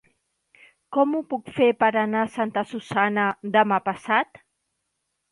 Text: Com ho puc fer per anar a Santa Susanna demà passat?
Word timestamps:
Com 0.95 1.11
ho 1.17 1.19
puc 1.33 1.51
fer 1.57 1.67
per 1.83 1.89
anar 2.01 2.23
a 2.27 2.31
Santa 2.37 2.63
Susanna 2.69 3.25
demà 3.57 3.79
passat? 3.91 4.41